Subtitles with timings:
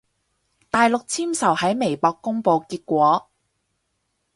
[0.71, 3.29] 大陸簽售喺微博公佈結果